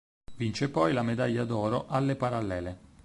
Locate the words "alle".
1.87-2.15